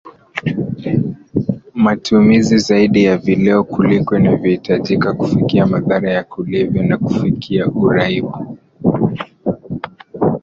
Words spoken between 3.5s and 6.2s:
kuliko inavyohitajika kufikia madhara